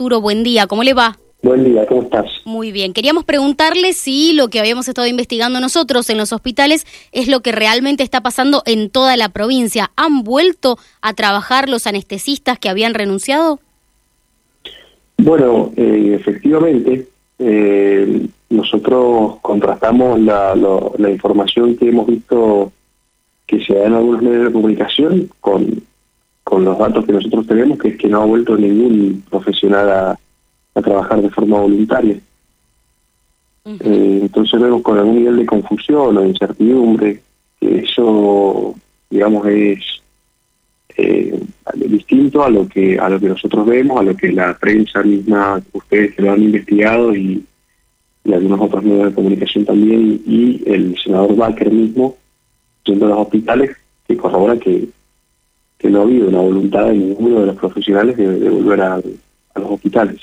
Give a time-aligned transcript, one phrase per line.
[0.00, 1.18] Arturo, buen día, ¿cómo le va?
[1.42, 2.24] Buen día, ¿cómo estás?
[2.46, 7.28] Muy bien, queríamos preguntarle si lo que habíamos estado investigando nosotros en los hospitales es
[7.28, 9.90] lo que realmente está pasando en toda la provincia.
[9.96, 13.60] ¿Han vuelto a trabajar los anestesistas que habían renunciado?
[15.18, 17.06] Bueno, eh, efectivamente,
[17.38, 20.54] eh, nosotros contrastamos la,
[20.96, 22.72] la información que hemos visto
[23.46, 25.82] que se da en algunos medios de comunicación con,
[26.50, 30.18] con los datos que nosotros tenemos, que es que no ha vuelto ningún profesional a
[30.74, 32.18] a trabajar de forma voluntaria.
[33.64, 37.22] Eh, entonces vemos con algún nivel de confusión o de incertidumbre
[37.60, 38.74] que eso,
[39.10, 39.80] digamos, es
[40.96, 41.38] eh,
[41.74, 45.62] distinto a lo que a lo que nosotros vemos, a lo que la prensa misma,
[45.72, 47.44] ustedes que lo han investigado y,
[48.32, 52.16] algunos otros medios de comunicación también, y el senador Baker mismo,
[52.84, 54.88] yendo a los hospitales, que corrobora que,
[55.80, 58.94] que no ha habido una voluntad de ninguno de los profesionales de volver a,
[59.54, 60.20] a los hospitales.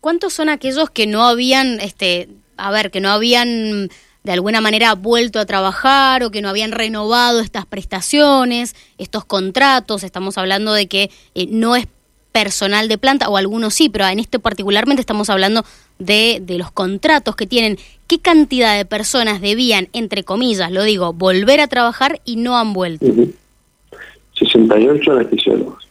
[0.00, 3.90] ¿Cuántos son aquellos que no habían, este, a ver, que no habían
[4.22, 10.04] de alguna manera vuelto a trabajar o que no habían renovado estas prestaciones, estos contratos?
[10.04, 11.88] Estamos hablando de que eh, no es
[12.30, 15.64] personal de planta, o algunos sí, pero en esto particularmente estamos hablando
[15.98, 17.78] de, de los contratos que tienen.
[18.06, 22.72] ¿Qué cantidad de personas debían, entre comillas, lo digo, volver a trabajar y no han
[22.72, 23.06] vuelto?
[24.40, 25.90] 68 anestesiólogos.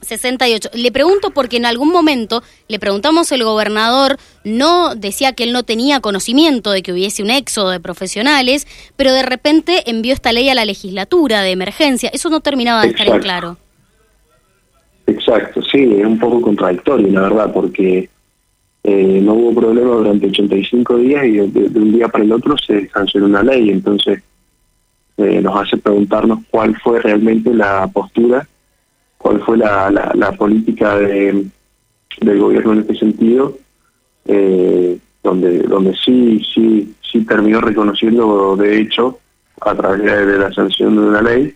[0.00, 0.70] 68.
[0.74, 5.62] Le pregunto porque en algún momento le preguntamos el gobernador, no decía que él no
[5.62, 8.66] tenía conocimiento de que hubiese un éxodo de profesionales,
[8.96, 12.10] pero de repente envió esta ley a la legislatura de emergencia.
[12.12, 13.56] Eso no terminaba de estar en claro.
[15.06, 18.10] Exacto, sí, es un poco contradictorio, la verdad, porque
[18.84, 22.88] eh, no hubo problema durante 85 días y de, un día para el otro se
[22.88, 23.70] sancionó una ley.
[23.70, 24.22] Entonces
[25.18, 28.46] eh, nos hace preguntarnos cuál fue realmente la postura
[29.18, 31.44] cuál fue la, la, política de,
[32.20, 33.58] del gobierno en este sentido,
[34.24, 39.18] eh, donde donde sí sí sí terminó reconociendo de hecho
[39.60, 41.54] a través de, la sanción de una ley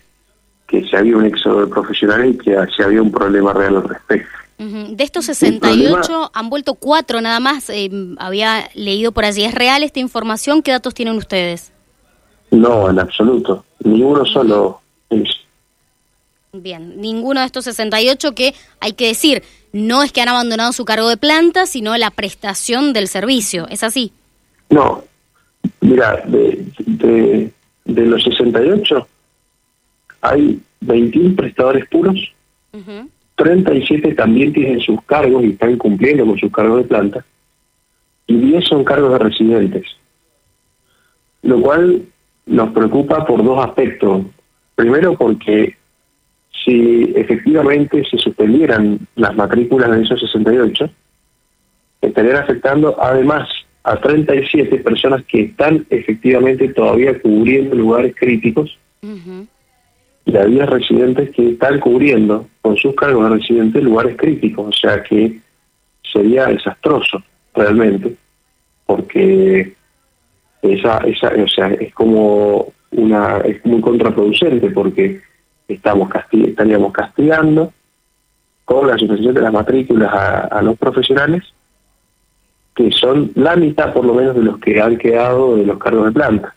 [0.67, 3.89] que se había un éxodo de profesionales y que se había un problema real al
[3.89, 4.29] respecto.
[4.57, 7.69] De estos 68 han vuelto cuatro nada más.
[7.69, 9.43] Eh, había leído por allí.
[9.43, 10.61] ¿Es real esta información?
[10.61, 11.73] ¿Qué datos tienen ustedes?
[12.53, 13.65] No, en absoluto.
[13.83, 15.27] Ni uno solo es.
[16.53, 19.41] Bien, ninguno de estos 68 que hay que decir,
[19.71, 23.83] no es que han abandonado su cargo de planta, sino la prestación del servicio, ¿es
[23.83, 24.13] así?
[24.69, 25.03] No,
[25.81, 27.51] mira, de,
[27.85, 29.07] de, los 68
[30.21, 32.19] hay 21 prestadores puros,
[33.35, 37.25] 37 también tienen sus cargos y están cumpliendo con sus cargos de planta,
[38.27, 39.87] y 10 son cargos de residentes,
[41.41, 42.12] lo cual
[42.45, 44.25] nos preocupa por dos aspectos.
[44.75, 45.75] Primero porque
[46.63, 50.89] si efectivamente se suspendieran las matrículas de esos 68,
[52.01, 53.49] estarían afectando además
[53.83, 58.77] a 37 personas que están efectivamente todavía cubriendo lugares críticos
[60.25, 64.71] y a 10 residentes que están cubriendo con sus cargos de residentes lugares críticos, o
[64.71, 65.39] sea que
[66.01, 67.21] sería desastroso
[67.53, 68.15] realmente,
[68.85, 69.73] porque
[70.63, 75.21] esa, esa, o sea, es como una, es muy contraproducente porque
[75.67, 77.73] estamos estaríamos castigando
[78.65, 81.43] con la suspensión de las matrículas a, los profesionales,
[82.75, 86.05] que son la mitad por lo menos de los que han quedado de los cargos
[86.05, 86.55] de planta.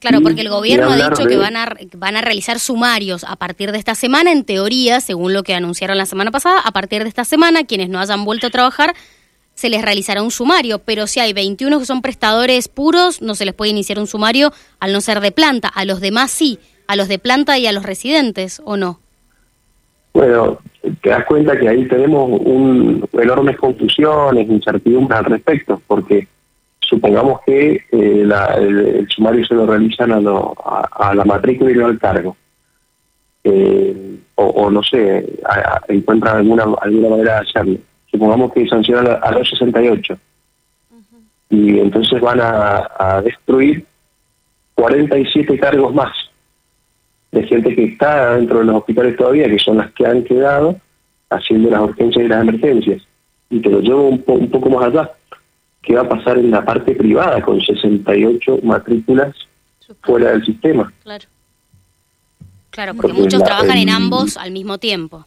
[0.00, 3.72] Claro, porque el gobierno ha dicho que van a, van a realizar sumarios a partir
[3.72, 7.08] de esta semana, en teoría, según lo que anunciaron la semana pasada, a partir de
[7.08, 8.94] esta semana, quienes no hayan vuelto a trabajar,
[9.56, 13.44] se les realizará un sumario, pero si hay 21 que son prestadores puros, no se
[13.44, 16.96] les puede iniciar un sumario al no ser de planta, a los demás sí a
[16.96, 19.00] los de planta y a los residentes, ¿o no?
[20.14, 20.58] Bueno,
[21.02, 26.26] te das cuenta que ahí tenemos un, enormes confusiones, incertidumbres al respecto, porque
[26.80, 32.36] supongamos que eh, el, sumario se lo realizan a, la matrícula y no al cargo.
[33.44, 35.24] Eh, o, no sé,
[35.88, 37.78] encuentran alguna alguna manera de hacerlo.
[38.16, 40.18] Supongamos que sancionan a, los 68
[41.50, 43.84] y entonces van a, a destruir
[44.74, 46.12] 47 cargos más
[47.30, 50.80] de gente que está dentro de los hospitales todavía, que son las que han quedado
[51.28, 53.02] haciendo las urgencias y las emergencias.
[53.50, 55.10] Y te lo llevo un, un poco más allá.
[55.82, 59.36] ¿Qué va a pasar en la parte privada con 68 matrículas
[60.00, 60.90] fuera del sistema?
[61.02, 61.26] Claro.
[62.70, 65.26] Claro, porque, muchos trabajan en ambos al mismo tiempo.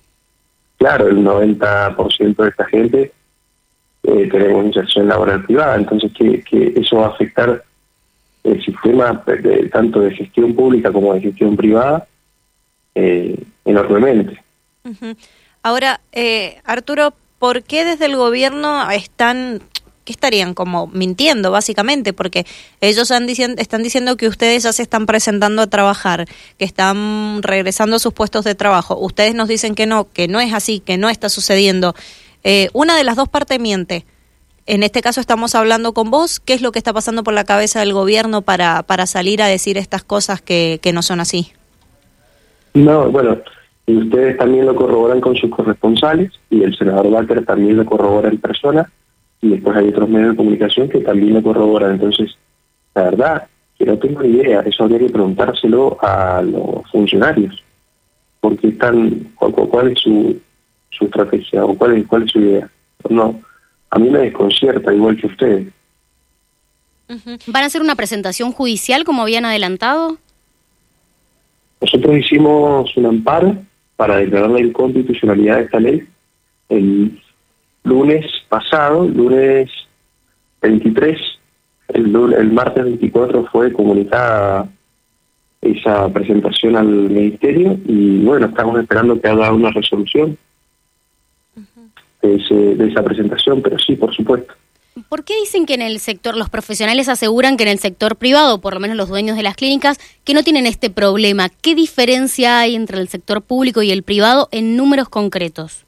[0.79, 3.11] Claro, el 90% de esta gente
[4.03, 7.63] eh, tenemos inserción laboral privada, entonces que, que eso va a afectar
[8.45, 9.23] el sistema
[9.71, 12.07] tanto de gestión pública como de gestión privada
[12.95, 13.35] eh,
[13.65, 14.41] enormemente.
[15.61, 19.61] Ahora, eh, Arturo, ¿por qué desde el gobierno están
[20.11, 22.45] estarían como mintiendo básicamente porque
[22.81, 26.25] ellos han están diciendo que ustedes ya se están presentando a trabajar,
[26.57, 28.97] que están regresando a sus puestos de trabajo.
[28.97, 31.93] Ustedes nos dicen que no, que no es así, que no está sucediendo.
[32.43, 34.05] Eh, una de las dos partes miente.
[34.65, 36.39] En este caso estamos hablando con vos.
[36.39, 39.47] ¿Qué es lo que está pasando por la cabeza del gobierno para, para salir a
[39.47, 41.51] decir estas cosas que, que no son así?
[42.73, 43.37] No, bueno,
[43.87, 48.37] ustedes también lo corroboran con sus corresponsales y el senador Walter también lo corrobora en
[48.37, 48.89] persona
[49.41, 51.93] y después hay otros medios de comunicación que también lo corroboran.
[51.93, 52.37] Entonces,
[52.95, 53.47] la verdad,
[53.77, 57.63] que no tengo ni idea, eso habría que preguntárselo a los funcionarios,
[58.41, 60.39] porque están, cuál, es su,
[60.89, 62.69] su estrategia o cuál es, cuál es su idea.
[63.09, 63.39] No,
[63.89, 65.67] a mí me desconcierta igual que ustedes.
[67.47, 70.17] ¿Van a hacer una presentación judicial como habían adelantado?
[71.81, 73.55] Nosotros hicimos un amparo
[73.95, 76.07] para declarar la inconstitucionalidad de esta ley
[76.69, 77.19] el
[77.83, 79.69] lunes pasado, lunes
[80.61, 81.19] 23,
[81.89, 84.67] el, el martes 24 fue comunicada
[85.61, 90.37] esa presentación al ministerio y bueno, estamos esperando que haga una resolución
[92.21, 94.53] de, de esa presentación, pero sí, por supuesto.
[95.07, 98.59] ¿Por qué dicen que en el sector, los profesionales aseguran que en el sector privado,
[98.59, 101.49] por lo menos los dueños de las clínicas, que no tienen este problema?
[101.49, 105.85] ¿Qué diferencia hay entre el sector público y el privado en números concretos?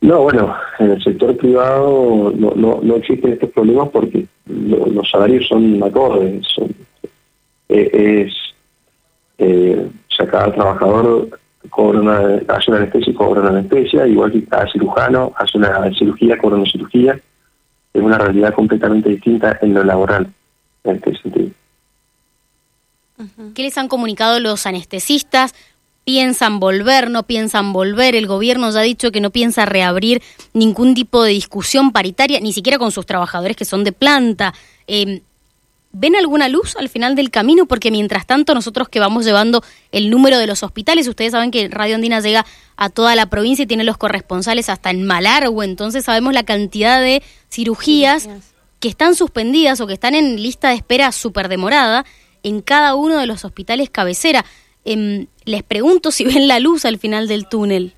[0.00, 5.46] No, bueno, en el sector privado no, no, no existen estos problemas porque los salarios
[5.48, 6.46] son acordes.
[6.54, 6.72] Son,
[7.68, 8.34] eh, es,
[9.38, 11.28] eh, o sea, cada trabajador
[11.70, 15.92] cobra una, hace una anestesia y cobra una anestesia, igual que cada cirujano hace una
[15.94, 17.20] cirugía, cobra una cirugía.
[17.92, 20.28] Es una realidad completamente distinta en lo laboral,
[20.84, 21.50] en este sentido.
[23.54, 25.54] ¿Qué les han comunicado los anestesistas?
[26.08, 28.14] Piensan volver, no piensan volver.
[28.14, 30.22] El gobierno ya ha dicho que no piensa reabrir
[30.54, 34.54] ningún tipo de discusión paritaria, ni siquiera con sus trabajadores que son de planta.
[34.86, 35.20] Em,
[35.92, 37.66] ¿Ven alguna luz al final del camino?
[37.66, 39.62] Porque mientras tanto nosotros que vamos llevando
[39.92, 42.46] el número de los hospitales, ustedes saben que Radio Andina llega
[42.78, 47.02] a toda la provincia y tiene los corresponsales hasta en Malargüe, entonces sabemos la cantidad
[47.02, 48.30] de cirugías
[48.80, 52.06] que están suspendidas o que están en lista de espera súper demorada
[52.42, 54.46] en cada uno de los hospitales cabecera.
[54.86, 57.92] Em, les pregunto si ven la luz al final del túnel.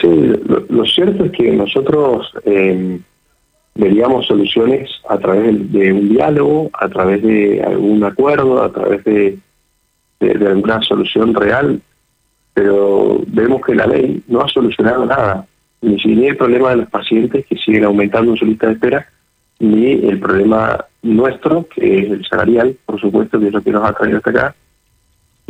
[0.00, 0.08] Sí,
[0.68, 2.98] lo, cierto es que nosotros eh,
[3.74, 9.38] veríamos soluciones a través de, un diálogo, a través de algún acuerdo, a través de,
[10.20, 11.82] de, alguna solución real,
[12.54, 15.46] pero vemos que la ley no ha solucionado nada,
[15.82, 19.06] ni siquiera el problema de los pacientes que siguen aumentando en su lista de espera,
[19.58, 23.84] ni el problema nuestro, que es el salarial, por supuesto, que es lo que nos
[23.84, 24.54] ha traído hasta acá,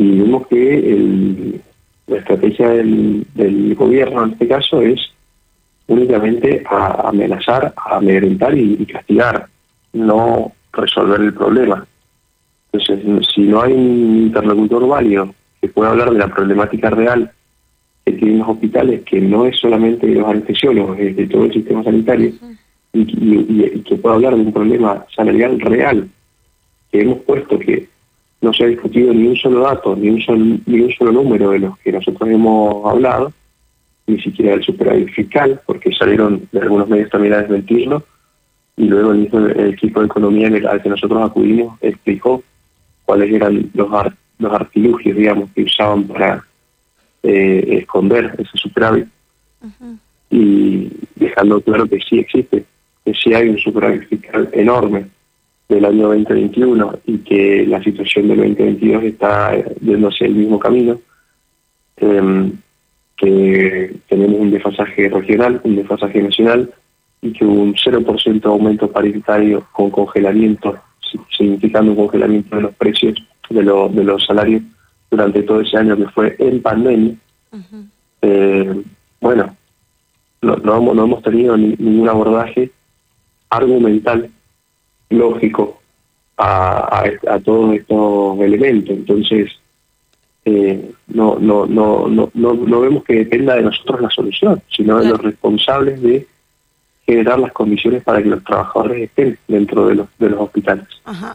[0.01, 1.61] y vemos que
[2.07, 4.99] la estrategia del, gobierno en este caso es
[5.89, 9.47] únicamente amenazar, a amedrentar y, castigar,
[9.93, 11.87] no resolver el problema.
[12.73, 17.31] Entonces, si no hay un interlocutor válido que pueda hablar de la problemática real
[18.07, 21.53] que tienen los hospitales, que no es solamente de los anestesiólogos, es de todo el
[21.53, 22.33] sistema sanitario,
[22.95, 26.09] y, y, que pueda hablar de un problema salarial real,
[26.91, 27.87] que hemos puesto que
[28.41, 31.51] no se ha discutido ni un solo dato, ni un solo, ni un solo número
[31.51, 33.33] de los que nosotros hemos hablado,
[34.07, 38.03] ni siquiera del superávit fiscal, porque salieron de algunos medios también a desmentirlo,
[38.77, 42.43] y luego el mismo equipo de economía al que nosotros acudimos explicó
[43.05, 43.89] cuáles eran los,
[44.39, 46.43] los artilugios, digamos, que usaban para
[47.23, 49.07] eh, esconder ese superávit,
[50.31, 52.65] y dejando claro que sí existe,
[53.05, 55.07] que sí hay un superávit fiscal enorme
[55.71, 61.01] del año 2021 y que la situación del 2022 está yendo hacia el mismo camino,
[61.97, 62.53] em,
[63.17, 66.71] que tenemos un desfasaje regional, un desfasaje nacional
[67.23, 70.77] y que hubo un 0% aumento paritario con congelamiento,
[71.37, 73.15] significando un congelamiento de los precios
[73.49, 74.63] de, de los salarios
[75.11, 77.15] durante todo ese año que fue en pandemia.
[78.23, 78.83] Eh,
[79.21, 79.57] bueno,
[80.43, 82.71] no, no, no hemos tenido ningún abordaje
[83.51, 84.31] argumental
[85.11, 85.81] lógico
[86.37, 88.91] a, a, todos estos elementos.
[88.91, 89.51] Entonces,
[90.45, 95.11] eh, no, no, no, no, no, vemos que dependa de nosotros la solución, sino de
[95.11, 96.27] los responsables de
[97.05, 100.87] generar las condiciones para que los trabajadores estén dentro de los, de los hospitales.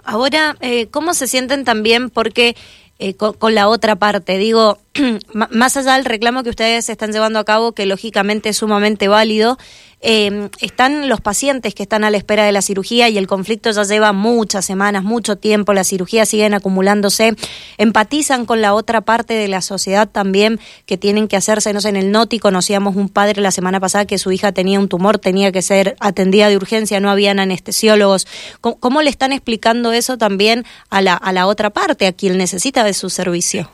[0.06, 2.10] Ahora, eh, ¿cómo se sienten también?
[2.10, 2.56] Porque
[2.98, 4.78] eh, con, la otra parte, digo,
[5.52, 9.58] más allá del reclamo que ustedes están llevando a cabo, que lógicamente es sumamente válido,
[10.08, 13.72] eh, están los pacientes que están a la espera de la cirugía y el conflicto
[13.72, 17.34] ya lleva muchas semanas, mucho tiempo, las cirugías siguen acumulándose,
[17.80, 21.90] empatizan con la otra parte de la sociedad también que tienen que hacerse, no sé,
[21.90, 25.18] en el NOTI conocíamos un padre la semana pasada que su hija tenía un tumor,
[25.18, 28.28] tenía que ser atendida de urgencia, no habían anestesiólogos.
[28.62, 32.84] ¿Cómo, le están explicando eso también a la, a la otra parte, a quien necesita
[32.84, 33.70] de su servicio?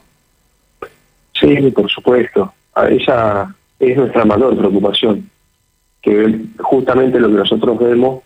[1.34, 2.54] Sí, por supuesto.
[2.90, 5.30] Esa es nuestra mayor preocupación,
[6.02, 8.24] que justamente lo que nosotros vemos,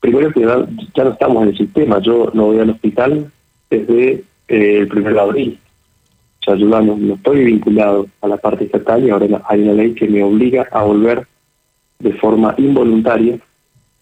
[0.00, 0.66] primero que ya,
[1.04, 3.30] no estamos en el sistema, yo no voy al hospital
[3.68, 5.58] desde eh, el primer de abril.
[6.40, 9.94] O sea, yo no, estoy vinculado a la parte estatal y ahora hay una ley
[9.94, 11.26] que me obliga a volver
[11.98, 13.38] de forma involuntaria,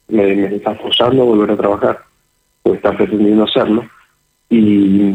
[0.09, 2.01] me, está forzando a volver a trabajar,
[2.65, 3.85] o está pretendiendo hacerlo.
[4.51, 5.15] Y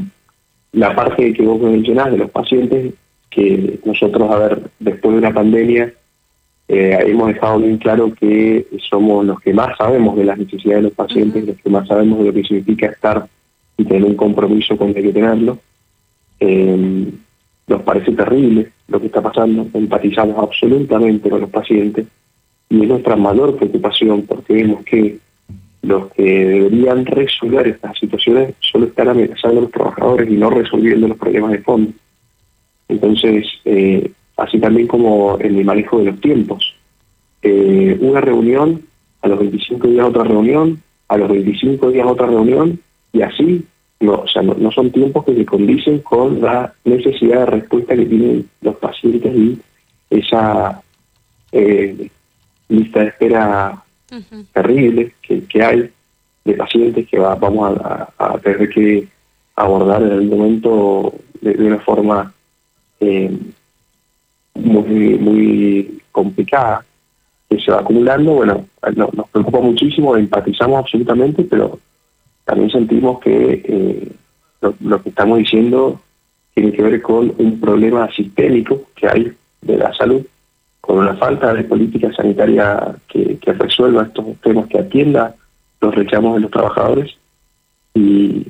[0.72, 2.94] la parte que vos mencionás de los pacientes,
[3.30, 5.94] que nosotros, a ver, después de una pandemia,
[6.68, 10.90] eh, hemos dejado bien claro que somos los que más sabemos de las necesidades de
[10.90, 13.28] los pacientes, los que más sabemos de lo que significa estar
[13.78, 15.60] y tener un compromiso con el que tenerlo.
[16.40, 17.12] Eh,
[17.68, 22.06] nos parece terrible lo que está pasando, empatizamos absolutamente con los pacientes
[22.70, 25.20] y es nuestra mayor preocupación porque vemos que
[25.82, 31.08] los que deberían resolver estas situaciones solo están amenazando a los trabajadores y no resolviendo
[31.08, 31.92] los problemas de fondo.
[32.90, 36.76] Entonces, eh, así también como en el manejo de los tiempos.
[37.42, 38.84] Eh, una reunión,
[39.22, 42.80] a los 25 días otra reunión, a los 25 días otra reunión,
[43.14, 43.66] y así,
[44.00, 48.06] no, o sea, no, son tiempos que se condicen con la necesidad de respuesta que
[48.06, 49.60] tienen los pacientes y
[50.10, 50.82] esa
[51.52, 52.10] eh,
[52.70, 53.84] lista de espera
[54.54, 55.90] terrible que, que, hay
[56.46, 59.08] de pacientes que vamos a, tener que
[59.56, 62.34] abordar en el momento de una forma
[63.00, 63.32] eh,
[64.58, 66.84] muy, muy complicada
[67.50, 68.34] que se va acumulando.
[68.34, 71.80] Bueno, nos preocupa muchísimo, empatizamos absolutamente, pero
[72.46, 74.12] también sentimos que eh,
[74.62, 76.00] lo, que estamos diciendo
[76.54, 80.26] tiene que ver con un problema sistémico que hay de la salud,
[80.82, 85.36] con una falta de política sanitaria que, resuelva estos temas, que atienda
[85.82, 87.16] los reclamos de los trabajadores.
[87.94, 88.48] Y,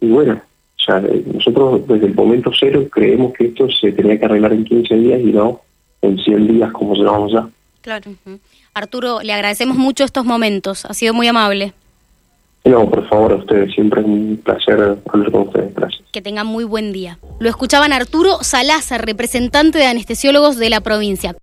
[0.00, 0.40] y bueno,
[1.34, 5.20] nosotros desde el momento cero creemos que esto se tenía que arreglar en 15 días
[5.20, 5.60] y no
[6.02, 7.48] en 100 días como llevamos ya.
[7.82, 8.10] Claro.
[8.74, 10.84] Arturo, le agradecemos mucho estos momentos.
[10.84, 11.72] Ha sido muy amable.
[12.64, 13.72] No, por favor, a ustedes.
[13.74, 15.74] Siempre es un placer hablar con ustedes.
[15.74, 16.02] Gracias.
[16.12, 17.18] Que tengan muy buen día.
[17.40, 21.34] Lo escuchaban Arturo Salazar, representante de anestesiólogos de la provincia.